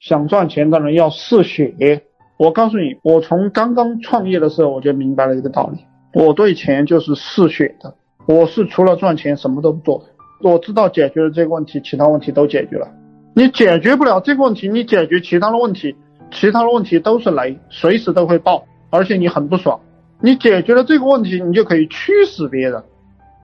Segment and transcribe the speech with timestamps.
[0.00, 2.02] 想赚钱的人要嗜血。
[2.38, 5.84] 我告诉你我从刚刚创业的时候我就明白了一个道理。
[6.14, 7.94] 我对钱就是嗜血的。
[8.26, 10.04] 我是除了赚钱什么都不做
[10.42, 12.88] 我知道解决了这个问题其他问题都解决了。
[13.34, 15.94] 你解决不了这个问题你解决其他的问题
[16.30, 19.78] 其他的问题都是雷随时都会爆而且你很不爽。
[20.22, 22.82] 你解决了这个问题你就可以驱使别人。